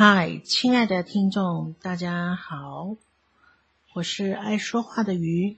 [0.00, 2.94] 嗨，亲爱的听众，大家好，
[3.94, 5.56] 我是爱说话的鱼，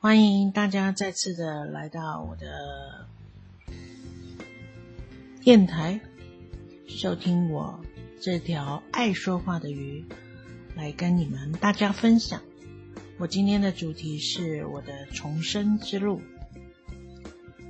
[0.00, 3.06] 欢迎大家再次的来到我的
[5.42, 6.00] 电台，
[6.88, 7.78] 收听我
[8.20, 10.04] 这条爱说话的鱼，
[10.74, 12.42] 来跟你们大家分享。
[13.16, 16.20] 我今天的主题是我的重生之路。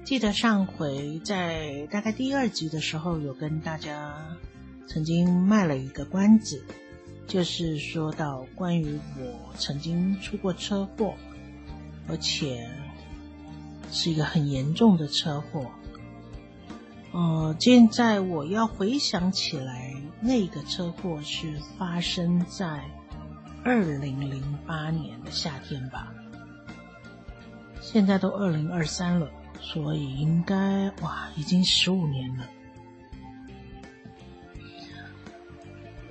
[0.05, 4.38] 记得上回在大概第二集的时候，有跟大家。
[4.92, 6.64] 曾经卖了一个关子，
[7.28, 11.14] 就是说到关于我曾经出过车祸，
[12.08, 12.68] 而且
[13.92, 15.70] 是一个很严重的车祸。
[17.12, 22.82] 呃，现在我要回想起来，那个车祸是发生在
[23.62, 26.12] 二零零八年的夏天吧。
[27.80, 32.44] 现在都二零二三了，所以应该哇，已经十五年了。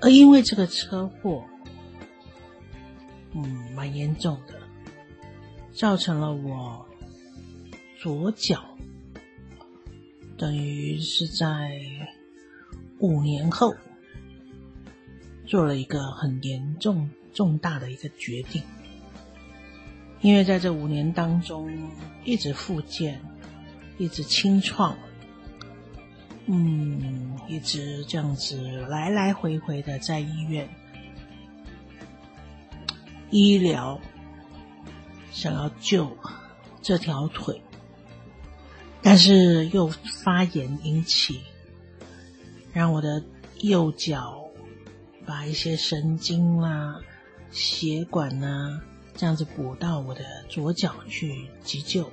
[0.01, 1.43] 而因为这个车祸，
[3.33, 3.43] 嗯，
[3.75, 4.55] 蛮严重的，
[5.73, 6.85] 造成了我
[8.01, 8.63] 左脚，
[10.37, 11.79] 等于是在
[12.99, 13.75] 五年后
[15.45, 18.63] 做了一个很严重、重大的一个决定。
[20.21, 21.71] 因为在这五年当中，
[22.23, 23.21] 一直复健，
[23.97, 24.97] 一直清创。
[26.51, 30.67] 嗯，一直这样子来来回回的在医院
[33.29, 34.01] 医疗，
[35.31, 36.17] 想要救
[36.81, 37.61] 这条腿，
[39.03, 39.89] 但是又
[40.23, 41.39] 发炎引起，
[42.73, 43.23] 让我的
[43.61, 44.49] 右脚
[45.27, 46.99] 把一些神经啦、
[47.51, 48.81] 血管呐
[49.15, 52.11] 这样子补到我的左脚去急救，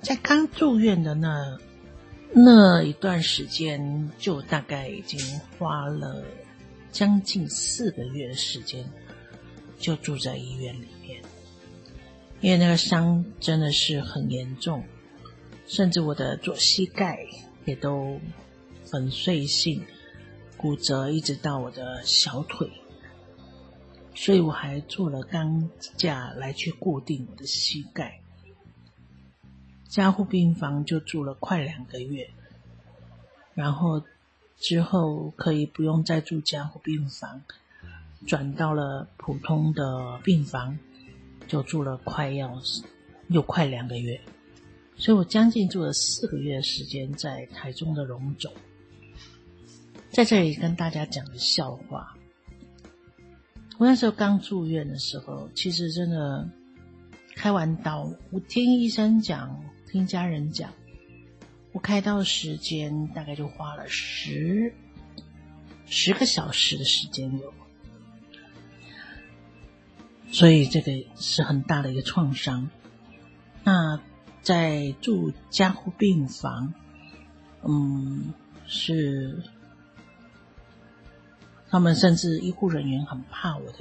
[0.00, 1.58] 在刚住院的那。
[2.32, 5.18] 那一段时间，就大概已经
[5.58, 6.22] 花了
[6.92, 8.84] 将近四个月的时间，
[9.78, 11.22] 就住在医院里面。
[12.42, 14.84] 因为那个伤真的是很严重，
[15.66, 17.26] 甚至我的左膝盖
[17.64, 18.20] 也都
[18.84, 19.82] 粉碎性
[20.58, 22.70] 骨折，一直到我的小腿，
[24.14, 28.20] 所以我还做了钢架来去固定我的膝盖。
[29.96, 32.28] 加护病房就住了快两个月，
[33.54, 34.02] 然后
[34.58, 37.40] 之后可以不用再住加护病房，
[38.26, 40.78] 转到了普通的病房，
[41.48, 42.60] 就住了快要
[43.28, 44.20] 又快两个月，
[44.98, 48.52] 所以我将近住了四个月时间在台中的荣总。
[50.10, 52.14] 在这里跟大家讲个笑话，
[53.78, 56.46] 我那时候刚住院的时候，其实真的
[57.34, 59.58] 开完刀，我听医生讲。
[59.90, 60.72] 听家人讲，
[61.72, 64.74] 我开刀时间大概就花了十
[65.86, 67.54] 十个小时的时间有，
[70.30, 72.68] 所以这个是很大的一个创伤。
[73.64, 74.00] 那
[74.42, 76.74] 在住加护病房，
[77.62, 78.34] 嗯，
[78.66, 79.42] 是
[81.68, 83.78] 他们甚至医护人员很怕我的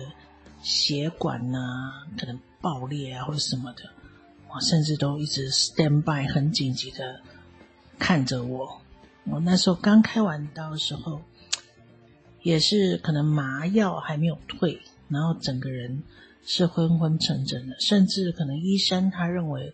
[0.61, 3.89] 血管呐可能爆裂啊或者什么的。
[4.59, 7.21] 甚至都一直 stand by，很紧急的
[7.99, 8.81] 看着我。
[9.25, 11.21] 我那时候刚开完刀的时候，
[12.41, 14.79] 也是可能麻药还没有退，
[15.09, 16.03] 然后整个人
[16.45, 19.73] 是昏昏沉沉的，甚至可能医生他认为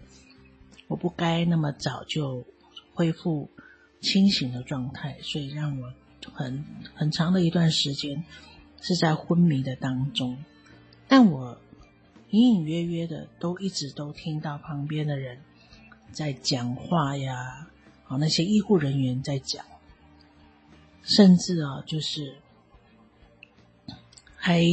[0.87, 2.45] 我不该那么早就
[2.93, 3.49] 恢复
[4.01, 5.93] 清醒的状态，所以让我
[6.33, 6.65] 很
[6.95, 8.23] 很长的一段时间
[8.81, 10.37] 是在昏迷的当中。
[11.07, 11.60] 但我。
[12.31, 15.41] 隐隐约约的，都一直都听到旁边的人
[16.13, 17.67] 在讲话呀，
[18.07, 19.65] 啊，那些医护人员在讲，
[21.03, 22.37] 甚至啊，就是
[24.37, 24.63] 还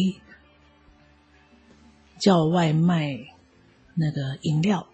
[2.16, 3.26] 叫外卖
[3.94, 4.87] 那个饮料，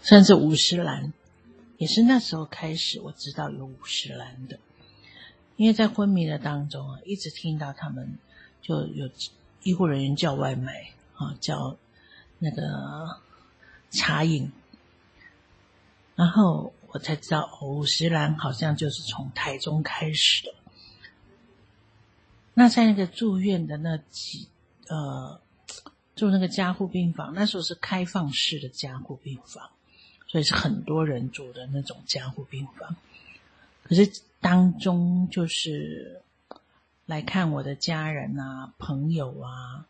[0.00, 1.12] 甚至五十兰，
[1.76, 4.58] 也是那时候开始我知道有五十兰的，
[5.56, 8.16] 因为在昏迷的当中啊，一直听到他们
[8.62, 9.10] 就有。
[9.62, 11.76] 医护人员叫外卖啊，叫
[12.38, 13.20] 那个
[13.90, 14.50] 茶饮，
[16.16, 20.54] 然后我才知道五十兰好像就是从台中开始的。
[22.54, 24.48] 那在那个住院的那几
[24.88, 25.40] 呃，
[26.16, 29.70] 住那个加护病房，那时候是开放式的加护病房，
[30.26, 32.96] 所以是很多人住的那种加护病房。
[33.84, 34.10] 可是
[34.40, 36.20] 当中就是。
[37.06, 39.86] 来看我的家人啊、朋友啊，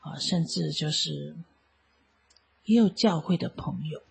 [0.00, 1.36] 啊，甚至就是
[2.64, 4.02] 也有教会的朋友，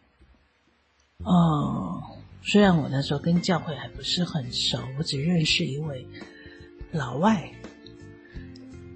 [1.18, 2.02] 哦，
[2.42, 6.08] 虽然我那时候跟教会还不是很熟，我只认识一位
[6.92, 7.52] 老外，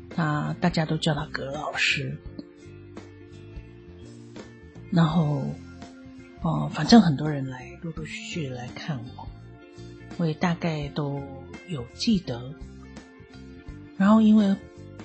[0.10, 2.18] 他大家都叫他葛老师。
[4.90, 5.44] 然后，
[6.42, 9.28] 哦，反正很多人来，陆陆续续来看我，
[10.18, 11.22] 我也大概都
[11.68, 12.54] 有记得。
[13.98, 14.56] 然后因为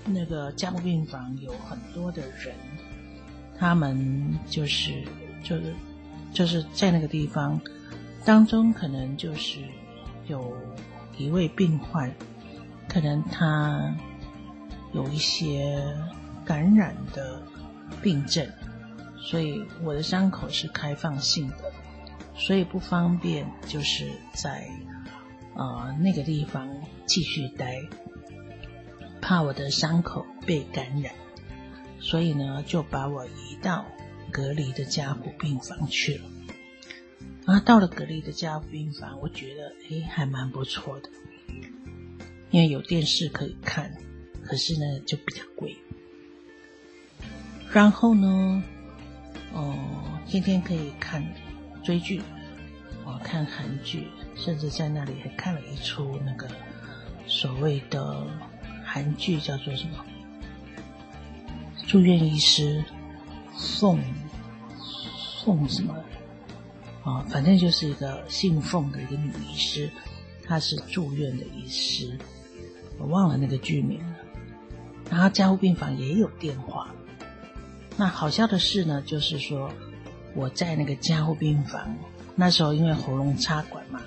[0.05, 2.55] 那个加护病房有很多的人，
[3.59, 5.03] 他们就是
[5.43, 5.75] 就是
[6.33, 7.61] 就是在那个地方
[8.25, 9.61] 当中，可能就是
[10.27, 10.57] 有
[11.17, 12.13] 一位病患，
[12.89, 13.95] 可能他
[14.93, 15.83] 有一些
[16.45, 17.43] 感染的
[18.03, 18.47] 病症。
[19.25, 21.73] 所以我的伤口是开放性的，
[22.35, 24.69] 所以不方便就是在
[25.55, 26.69] 呃那个地方
[27.07, 27.81] 继续待，
[29.23, 31.15] 怕我的伤口被感染，
[32.01, 33.87] 所以呢就把我移到
[34.31, 36.25] 隔离的加护病房去了。
[37.47, 41.09] 然后到了隔离的加护病房，我觉得哎还蛮不错的，
[42.51, 43.97] 因为有电视可以看，
[44.45, 45.77] 可是呢就比较贵。
[47.73, 48.63] 然后呢？
[49.55, 49.77] 哦，
[50.27, 51.23] 天天可以看
[51.85, 52.23] 追剧，
[53.05, 56.49] 哦，看韩剧，甚至在那里还看了一出那个
[57.27, 58.27] 所谓的
[58.93, 60.05] 韩剧，叫做什么？
[61.87, 62.85] 住院医师
[63.57, 63.99] 宋，
[64.77, 65.95] 宋什么？
[67.03, 69.91] 啊，反正就是一个姓凤的一个女医师，
[70.45, 72.19] 她是住院的医师，
[72.99, 74.17] 我忘了那个剧名了。
[75.11, 76.95] 然后加护病房也有电话。
[77.97, 79.73] 那好笑的事呢，就是说
[80.35, 81.97] 我在那个加护病房，
[82.37, 84.03] 那时候因为喉咙插管嘛，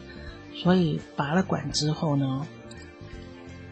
[0.53, 2.45] 所以拔了管之后呢，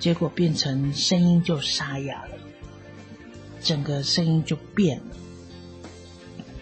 [0.03, 2.31] 结果变成声音就沙哑了，
[3.61, 5.15] 整个声音就变了，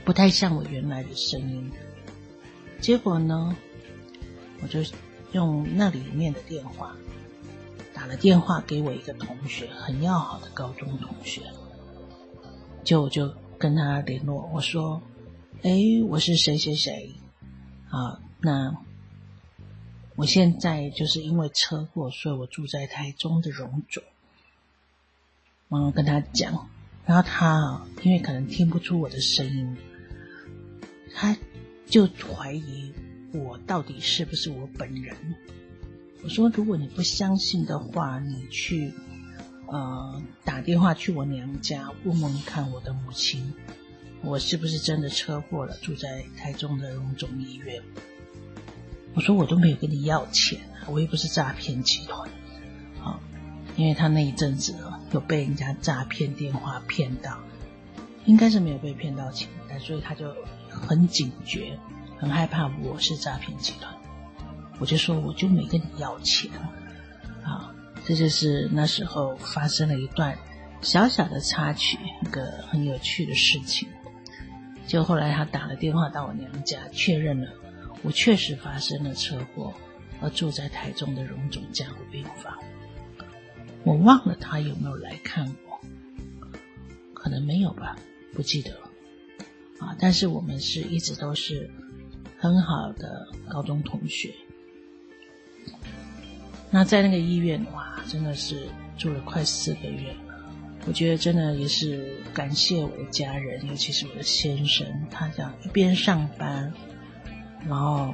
[0.06, 1.72] 不太像我原来的声音。
[2.80, 3.58] 结果呢，
[4.62, 4.82] 我就
[5.32, 6.96] 用那里面的电话
[7.96, 11.42] 打了电话给我一个同学，很要好的高中同学。
[12.84, 15.02] 就我就跟他联络，我说
[15.64, 15.72] ：“哎，
[16.08, 17.16] 我是谁谁谁，
[17.90, 18.78] 啊，那
[20.22, 24.04] 我现在就是因为车祸，所以我住在台中的荣总。”
[25.68, 26.70] 然后跟他讲，
[27.08, 29.76] 然后他因为可能听不出我的声音，
[31.16, 31.36] 他
[31.88, 32.94] 就怀疑
[33.34, 35.18] 我到底是不是我本人。
[36.22, 38.94] 我说：“如果你不相信的话，你去。”
[39.74, 43.52] 呃，打电话去我娘家问问看我的母亲，
[44.22, 47.82] 我是不是真的车祸了，住在台中的荣总医院。
[49.14, 52.30] 我说我都没有跟你要钱，我又不是诈骗集团，
[53.04, 53.20] 啊，
[53.76, 54.76] 因为他那一阵子
[55.12, 57.38] 有被人家诈骗电话骗到，
[58.26, 60.34] 应该是没有被骗到钱，但所以他就
[60.70, 61.78] 很警觉，
[62.18, 63.94] 很害怕我是诈骗集团。
[64.80, 66.50] 我就说我就没跟你要钱，
[67.44, 67.74] 啊。
[68.04, 70.36] 这就是那时候发生了一段
[70.82, 73.88] 小小的插曲，一个很有趣的事情。
[74.88, 77.48] 就后来他打了电话到我娘家，确认了
[78.04, 79.74] 我确实发生了车祸，
[80.22, 82.58] 而住在台中的荣总加护病房。
[83.84, 85.80] 我忘了他有没有来看我，
[87.14, 87.98] 可能没有吧，
[88.34, 88.92] 不记得了。
[89.80, 91.70] 啊，但是我们是一直都是
[92.38, 94.34] 很好的高中同学。
[96.70, 98.68] 那在那个医院，哇，真的是
[98.98, 100.16] 住了快四个月。
[100.88, 106.72] 我觉得真的也是感谢我的家人，尤其是我的先生，他想一边上班，
[107.68, 108.14] 然后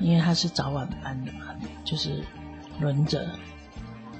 [0.00, 2.22] 因为他是早晚班的嘛，就是
[2.80, 3.28] 轮着，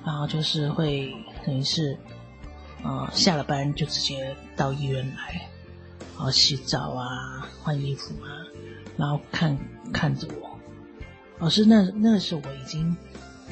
[0.05, 1.14] 然后就是会
[1.45, 1.99] 等于是，
[2.83, 5.49] 呃，下了班就直接到医院来，
[6.17, 8.29] 然后洗澡啊、换衣服啊，
[8.97, 9.59] 然后看
[9.93, 10.59] 看着我。
[11.38, 12.97] 老师，那那是我已经。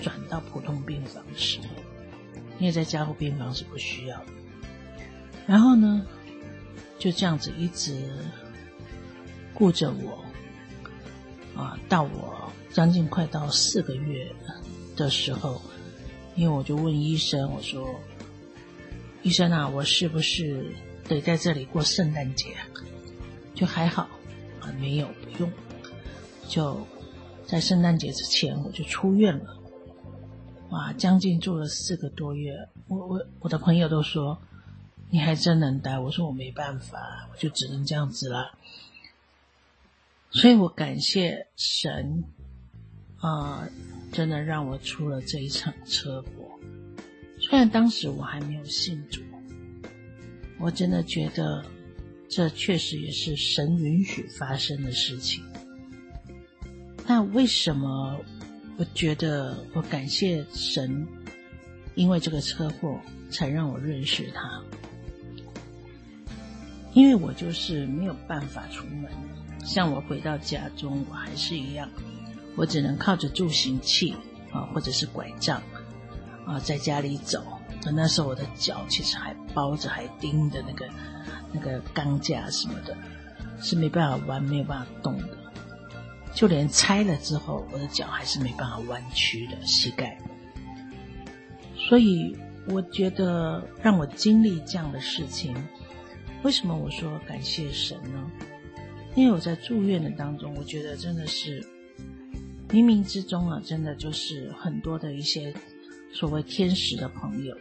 [0.03, 1.67] 转到普通病房的时候，
[2.59, 4.27] 因为在加护病房是不需要的。
[5.47, 6.07] 然后呢，
[6.99, 8.09] 就这样子一直
[9.53, 10.25] 顾着我，
[11.61, 14.31] 啊，到我将近快到四个月
[14.97, 15.61] 的时候，
[16.35, 17.89] 因为我就问医生，我说
[19.23, 20.75] ：“医生啊，我是不是
[21.09, 22.49] 得在这里过圣诞节？”
[23.55, 24.09] 就还好
[24.61, 25.53] 啊，没有不用，
[26.49, 26.87] 就
[27.45, 29.57] 在圣诞节之前我就出院了。
[30.71, 32.55] 哇，将近住了四个多月，
[32.89, 34.41] 我我我的朋友都说
[35.11, 38.53] 你还真能待，我说我没办法，我就只能这样子了。
[40.33, 42.25] 所以我感谢神
[43.17, 43.69] 啊，
[44.13, 46.59] 真的让我出了这一场车祸。
[47.41, 49.21] 虽然当时我还没有信主，
[50.59, 51.65] 我真的觉得
[52.29, 55.43] 这确实也是神允许发生的事情。
[57.07, 58.21] 那为什么
[58.77, 61.09] 我觉得我感谢神，
[61.97, 64.63] 因为这个车祸才让我认识他？
[66.93, 69.11] 因为我就是没有办法出门，
[69.65, 71.89] 像我回到家中，我还是一样，
[72.57, 74.15] 我只能靠着助行器
[74.53, 75.63] 啊，或者是拐杖
[76.47, 77.45] 啊，在家里走。
[77.95, 80.89] 那时候我的脚其实还包着，还钉着那个
[81.53, 82.97] 那个钢架什么的，
[83.61, 85.29] 是没办法弯，没有办法动的。
[86.35, 90.19] 就连拆了之后，我的脚还是没办法弯曲的膝盖。
[91.89, 92.37] 所以
[92.69, 95.57] 我觉得让我经历这样的事情。
[96.43, 98.31] 为什么我说感谢神呢？
[99.17, 101.61] 因为我在住院的当中，我觉得真的是
[102.69, 105.53] 冥冥之中啊，真的就是很多的一些
[106.13, 107.57] 所谓天使的朋友。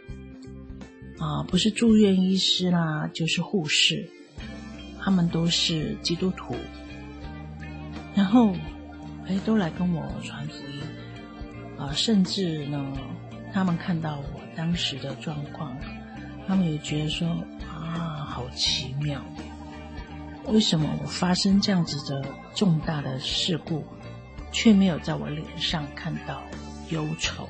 [1.18, 4.08] 啊，不是住院医师啦，就是护士，
[4.98, 6.54] 他们都是基督徒，
[8.14, 8.54] 然后
[9.26, 10.80] 哎都来跟我传福音。
[11.76, 12.92] 啊，甚至呢，
[13.52, 15.76] 他们看到我当时的状况，
[16.46, 17.28] 他们也觉得说
[17.68, 18.18] 啊。
[18.30, 19.20] 好奇妙，
[20.46, 23.84] 为什么我发生这样子的重大的事故，
[24.50, 26.42] 却没有在我脸上看到
[26.88, 27.48] 忧愁？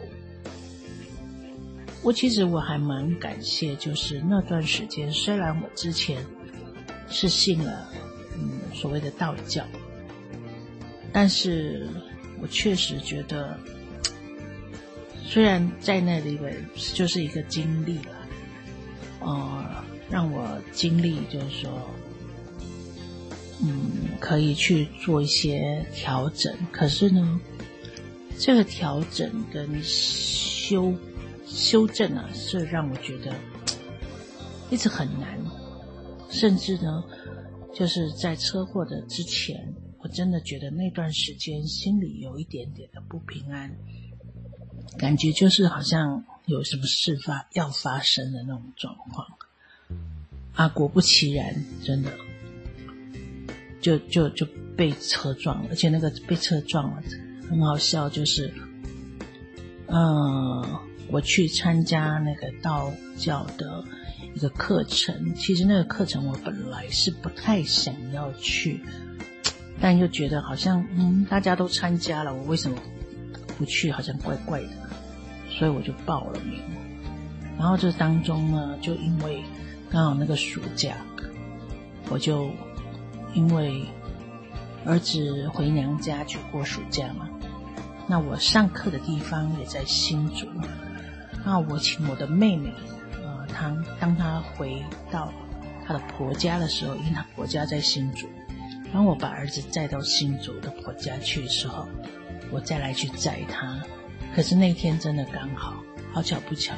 [2.02, 6.24] 我其实我还蛮感谢，就是那段时间，虽然我之前
[7.08, 7.88] 是信了
[8.34, 9.64] 嗯所谓的道教，
[11.12, 11.88] 但是
[12.42, 13.58] 我确实觉得，
[15.24, 16.54] 虽然在那里边
[16.94, 18.28] 就是一个经历了，
[19.20, 19.84] 呃。
[20.10, 21.88] 让我经历，就是说，
[23.62, 26.54] 嗯，可以去做一些调整。
[26.72, 27.40] 可是呢，
[28.38, 30.94] 这个调整跟修
[31.46, 33.34] 修正啊，是让我觉得
[34.70, 35.38] 一直很难。
[36.30, 37.02] 甚至呢，
[37.74, 43.76] 就是在车祸的之前，我真的觉得那段时间心里有一点点的不平安，
[44.96, 49.26] 感觉就是好像有什么事发要发生的那种状况。
[50.54, 52.12] 啊，果不其然，真的，
[53.80, 54.46] 就就就
[54.76, 57.02] 被车撞了，而且那个被车撞了
[57.48, 58.52] 很好笑，就是，
[59.86, 60.64] 嗯，
[61.08, 63.84] 我去参加那个道教的
[64.34, 68.80] 一个课程，其实那个课程我本来是不太想要去，
[69.80, 72.76] 但又觉得好像嗯大家都参加了，我为什么
[73.58, 73.90] 不去？
[73.90, 74.68] 好像怪怪的，
[75.50, 76.60] 所以我就报了名。
[77.58, 79.42] 然后这当中呢，就因为。
[79.92, 80.98] 刚好那个暑假，
[82.10, 82.48] 我就
[83.34, 83.84] 因为
[84.84, 87.28] 儿子回娘家去过暑假嘛，
[88.06, 90.46] 那我上课的地方也在新竹，
[91.44, 92.72] 那我请我的妹妹，
[93.22, 95.32] 呃，她当她回到
[95.86, 98.26] 她的婆家的时候，因为她婆家在新竹，
[98.92, 101.86] 然后我把儿子载到新竹的婆家去的时候，
[102.50, 103.78] 我再来去载他，
[104.34, 105.74] 可是那天真的刚好，
[106.12, 106.74] 好巧不巧。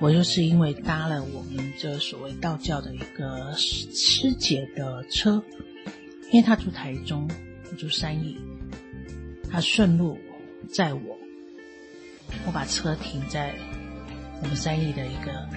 [0.00, 5.42] 我就是因为搭了我们这所谓道教的一个师姐的车，
[6.30, 7.28] 因为她住台中，
[7.68, 8.38] 我住三义，
[9.50, 10.16] 她顺路
[10.72, 11.18] 载我，
[12.46, 13.52] 我把车停在
[14.40, 15.48] 我们三义的一个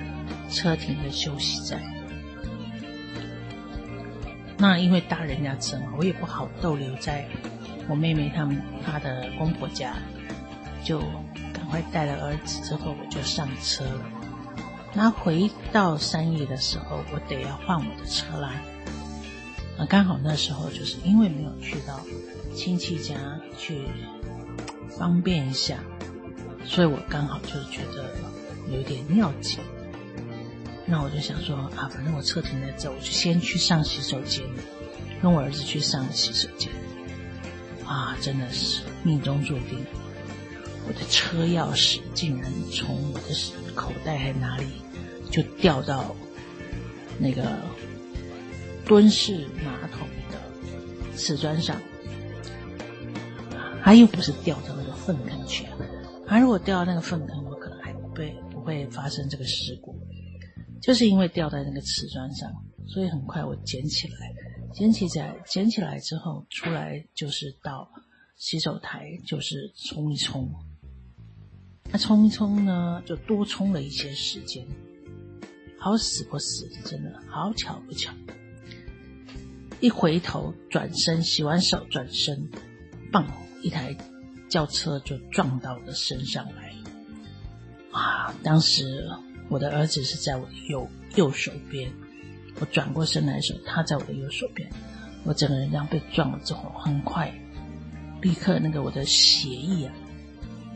[0.49, 1.79] 车停的休息站。
[4.57, 7.27] 那因为搭人家车嘛，我也不好逗留在
[7.87, 9.95] 我妹妹他们她的公婆家，
[10.83, 10.99] 就
[11.53, 14.20] 赶快带了儿子之后，我就上车了。
[14.93, 18.61] 那回到三义的时候，我得要换我的车啦。
[19.77, 22.01] 啊，刚好那时候就是因为没有去到
[22.53, 23.15] 亲戚家
[23.57, 23.85] 去
[24.89, 25.77] 方便一下，
[26.65, 28.13] 所以我刚好就是觉得
[28.69, 29.59] 有点尿急。
[30.85, 34.43] 那我就想说啊，反正我车停在这，我就先去上洗手间，
[35.21, 36.69] 跟我儿子去上洗手间。
[37.85, 39.85] 啊，真的是命中注定，
[40.85, 43.33] 我的车钥匙竟然从我的。
[43.73, 44.65] 口袋还哪里
[45.31, 46.15] 就掉到
[47.17, 47.57] 那个
[48.85, 51.81] 蹲式马桶的瓷砖上，
[53.81, 55.65] 它又不是掉到那个粪坑去，
[56.27, 59.95] 它如果掉到那个粪坑，我可能还不会不会发生这个事故，
[60.81, 62.51] 就是因为掉在那个瓷砖上，
[62.85, 64.33] 所以很快我捡起来，
[64.73, 67.89] 捡起来捡起来之后出来就是到
[68.35, 70.51] 洗手台，就是冲一冲。
[71.93, 74.65] 那冲一冲呢，就多冲了一些时间。
[75.83, 78.13] 好死不死，真的好巧不巧，
[79.79, 82.47] 一回头转身，洗完手转身，
[83.11, 83.25] 棒，
[83.63, 83.97] 一台
[84.47, 86.71] 轿车就撞到我的身上来。
[87.91, 88.31] 啊！
[88.43, 89.09] 当时
[89.49, 91.91] 我的儿子是在我的右右手边，
[92.59, 94.69] 我转过身来的时候，他在我的右手边。
[95.23, 97.33] 我整个人这样被撞了之后，很快
[98.21, 99.93] 立刻那个我的血液啊，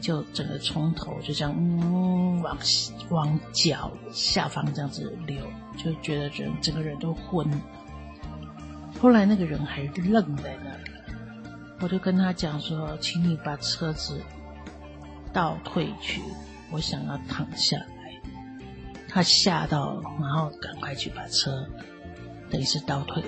[0.02, 2.58] 就整个从头就这样嗯往
[3.10, 5.46] 往脚下方这样子流，
[5.78, 7.50] 就觉得人整个人都昏。
[9.02, 10.92] 后来那个人还愣在那里，
[11.82, 14.22] 我就跟他讲说：“请你把车子
[15.34, 16.22] 倒退去，
[16.72, 17.86] 我想要躺下来。”
[19.10, 21.66] 他吓到，然后赶快去把车
[22.50, 23.24] 等于是倒退，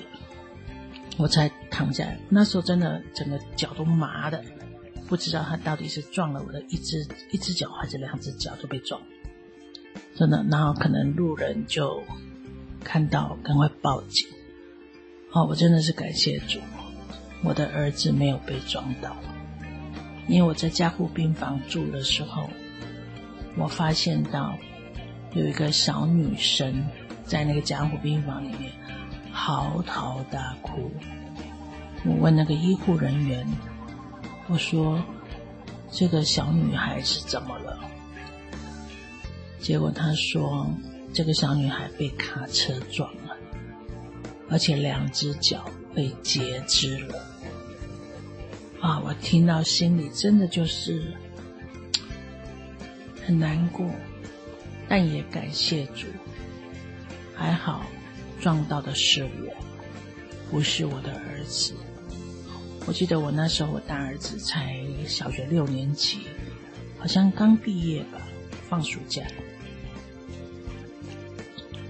[1.18, 2.18] 我才躺下来。
[2.30, 4.44] 那时候真的整个脚都麻的，
[5.08, 9.02] 不知道他到底是撞了我的一只一只脚还是两只脚都被撞，
[10.16, 10.46] 真的。
[10.50, 12.04] 然后可能路人就
[12.84, 14.28] 看到，赶快报警。
[15.32, 16.60] 哦，我真的是感谢主，
[17.44, 19.16] 我的儿子没有被撞到，
[20.28, 22.50] 因为我在加护病房住的时候，
[23.58, 24.58] 我发现到
[25.34, 26.86] 有一个小女生
[27.26, 28.72] 在那个加护病房里面
[29.32, 30.92] 嚎啕大哭。
[32.06, 33.46] 我问那个医护人员，
[34.50, 35.04] 我说
[35.92, 37.80] 这个小女孩是怎么了？
[39.60, 40.70] 结果他说
[41.14, 43.36] 这个小女孩被卡车撞了。
[44.50, 47.22] 而且两只脚被截肢了
[48.80, 48.98] 啊！
[49.04, 51.14] 我听到心里真的就是
[53.26, 53.86] 很难过，
[54.88, 56.08] 但也感谢主，
[57.36, 57.84] 还好
[58.40, 59.54] 撞到的是我，
[60.50, 61.74] 不是我的儿子。
[62.88, 66.22] 我记得我那时候我大儿子才小学六年级，
[66.98, 68.22] 好像刚毕业吧，
[68.70, 69.28] 放暑假，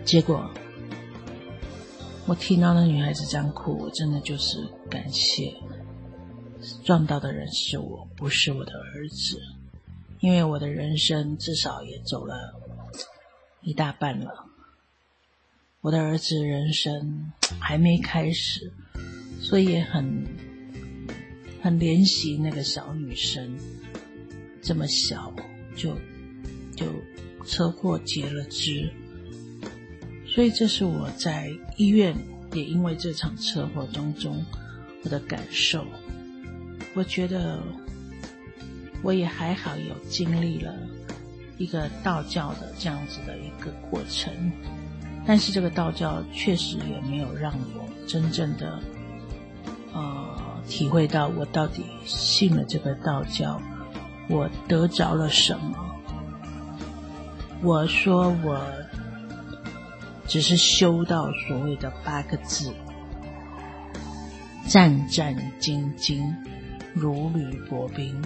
[0.03, 0.49] 结果。
[2.25, 4.57] 我听到那女孩子这样哭，我真的就是
[4.89, 5.55] 感谢
[6.83, 9.39] 撞到的人是我，不是我的儿子，
[10.19, 12.53] 因为我的人生至少也走了
[13.61, 14.45] 一大半了，
[15.79, 17.31] 我的儿子人生
[17.61, 18.73] 还没开始，
[19.39, 20.25] 所以也很
[21.61, 23.57] 很怜惜那个小女生，
[24.61, 25.33] 这么小
[25.75, 25.97] 就
[26.75, 26.85] 就
[27.45, 28.91] 车祸截了肢。
[30.25, 32.15] 所以这是我在医院
[32.53, 34.45] 也因为这场车祸当中
[35.03, 35.85] 我的感受。
[36.93, 37.61] 我觉得
[39.03, 40.73] 我也还好，有经历了
[41.57, 44.33] 一个道教的这样子的一个过程，
[45.25, 48.79] 但是这个道教确实也没有让我真正的
[49.97, 53.61] 呃体会到我到底信了这个道教，
[54.29, 55.99] 我得着了什么。
[57.61, 58.61] 我说我。
[60.29, 62.73] 只是修到所谓的八个字，
[64.67, 66.35] 战战兢兢，
[66.93, 68.21] 如履薄冰。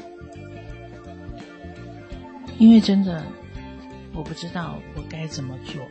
[2.58, 3.24] 因为真的，
[4.16, 5.84] 我不知道我该怎么做。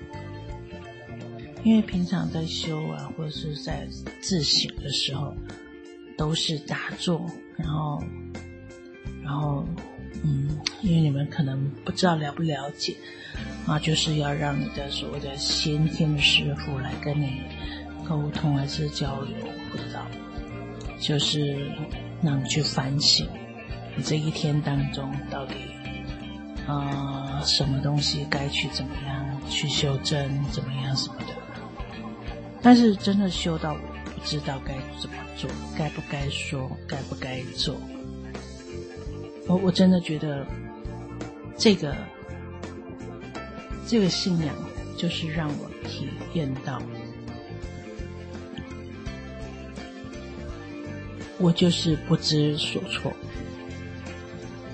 [1.62, 3.87] 因为平常在修啊，或者是在
[4.21, 5.33] 自省的时候，
[6.21, 7.25] 都是打坐，
[7.57, 8.05] 然后，
[9.25, 9.65] 然后，
[10.23, 10.51] 嗯，
[10.83, 12.95] 因为你们可能不知道了不了解。
[13.67, 17.41] 啊，就是要让你的所谓的先天的师傅来跟你
[18.07, 19.35] 沟通还是交流，
[19.73, 20.07] 不知道，
[20.99, 21.71] 就是
[22.23, 23.27] 让你去反省
[23.97, 25.55] 你这一天当中到底
[26.67, 31.35] 啊什么东西该去怎么样去修正，怎么样什么的。
[32.61, 33.89] 但是真的修到我
[34.25, 37.77] 知道该怎么做，该不该说，该不该做，
[39.47, 40.47] 我我真的觉得
[41.57, 41.95] 这个。
[43.89, 44.55] 这个信仰
[44.97, 46.81] 就是让我体验到，
[51.39, 53.13] 我就是不知所措。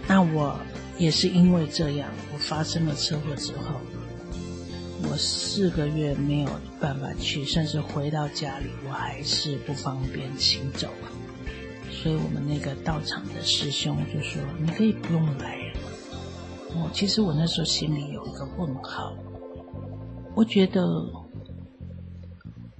[0.06, 0.60] 那我
[0.98, 3.80] 也是因为这样，我发生了车祸之后，
[5.02, 10.88] 我四个月没有办法去，甚至回到家里我还是不方便行走。
[11.90, 15.72] 所以我们那个道场的师兄就说：“你可以不用来。”
[16.74, 19.16] 我，其实我那时候心里有一个问号，
[20.34, 20.82] 我觉得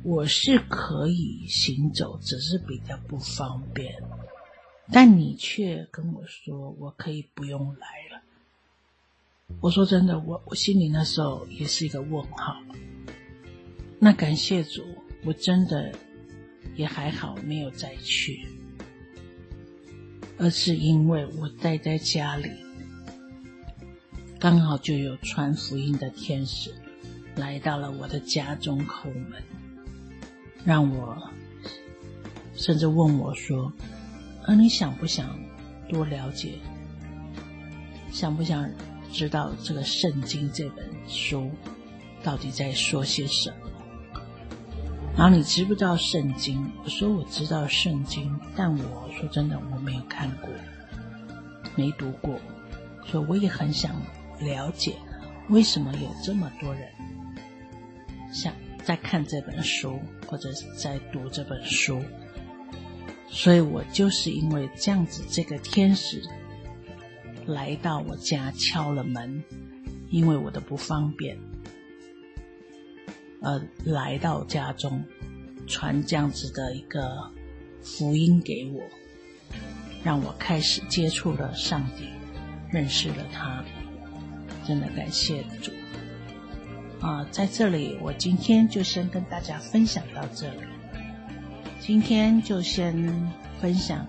[0.03, 3.95] 我是可以行走，只是比较不方便，
[4.93, 7.87] 但你却跟我说我可以不用来。
[9.61, 12.57] 我说真的，我我心里那时候也是一个问号。
[13.99, 14.83] 那感谢主，
[15.25, 15.93] 我真的
[16.75, 18.47] 也还好，没有再去，
[20.39, 22.51] 而是因为我待在家里。
[24.39, 26.71] 刚好就有传福音的天使
[27.37, 29.43] 来到了我的家中叩门，
[30.65, 31.17] 让我
[32.55, 33.73] 甚至问我说
[34.45, 35.39] ：“啊，你想不想
[35.89, 36.59] 多了解？
[38.13, 38.71] 想不想
[39.17, 41.51] 知道这个圣经这本书
[42.23, 43.57] 到底在说些什么？”
[45.17, 46.71] 然后你知不知道圣经？
[46.85, 50.51] 我说我知道圣经，但我说真的我没有看过，
[51.75, 52.39] 没读过，
[53.07, 53.97] 所以我也很想
[54.41, 54.97] 了解
[55.49, 56.87] 为什么有这么多人
[58.31, 58.53] 想
[58.85, 62.03] 在看这本书或者在读这本书。
[63.29, 66.23] 所以我就是因为这样子，这个天使
[67.47, 69.43] 来到我家敲了门，
[70.11, 71.39] 因为我的不方便。
[73.41, 75.05] 呃，来到家中，
[75.67, 77.31] 传这样子的一个
[77.83, 78.83] 福音给我，
[80.03, 82.09] 让我开始接触了上帝，
[82.73, 83.65] 认识了他，
[84.67, 85.71] 真的感谢主。
[87.01, 90.61] 啊，在这里，我今天就先跟大家分享到这里。
[91.79, 93.31] 今天就先
[93.61, 94.05] 分享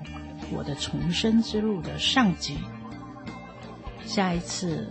[0.52, 2.56] 我的重生之路的上集，
[4.08, 4.88] 下一次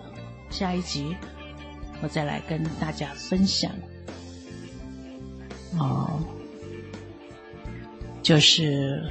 [0.51, 1.17] 下一集
[2.03, 3.73] 我再来跟大家分享。
[5.79, 6.23] 哦，
[8.23, 9.11] 就是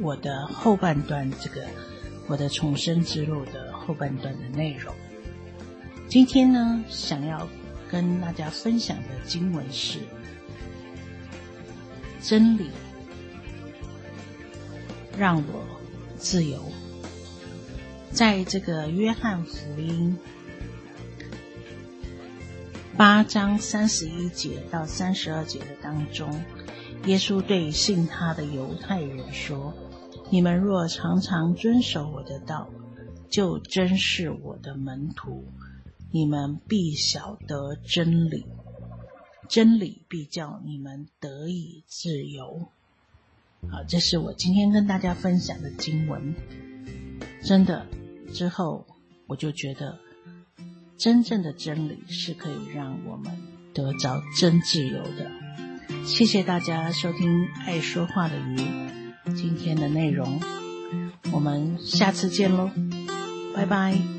[0.00, 1.66] 我的后半段，这个
[2.28, 4.94] 我的重生之路的后半段的内容。
[6.08, 7.46] 今天呢，想要
[7.90, 9.98] 跟大家分享的经文是
[12.22, 12.70] 真理，
[15.18, 15.64] 让我
[16.16, 16.62] 自由。
[18.16, 20.16] 在这个约翰福音。
[22.96, 26.40] 八章三十一节到三十二节的当中，
[27.04, 29.74] 耶稣对信他的犹太人说
[30.32, 32.70] ：“你们若常常遵守我的道，
[33.28, 35.44] 就真是我的门徒。
[36.10, 38.46] 你们必晓得真理，
[39.46, 42.66] 真理必叫你们得以自由。”
[43.70, 46.34] 好，这是我今天跟大家分享的经文。
[47.42, 47.86] 真的，
[48.26, 48.86] 之后
[49.26, 49.98] 我就觉得。
[50.98, 53.30] 真正的真理是可以让我们
[53.74, 55.30] 得着真自由的。
[56.06, 58.56] 谢谢大家收听爱说话的鱼
[59.34, 60.40] 今天的内容，
[61.30, 62.70] 我们下次见喽，
[63.54, 64.15] 拜拜。